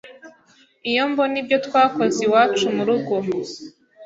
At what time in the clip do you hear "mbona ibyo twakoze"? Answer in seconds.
1.11-2.17